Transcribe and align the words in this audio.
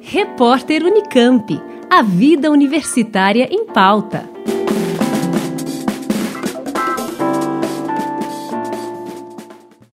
Repórter 0.00 0.84
Unicamp. 0.84 1.60
A 1.90 2.02
vida 2.02 2.50
universitária 2.50 3.48
em 3.50 3.66
pauta. 3.66 4.39